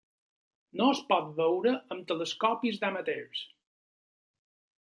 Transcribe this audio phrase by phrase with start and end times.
[0.79, 3.47] No es pot veure amb telescopis d'amateurs.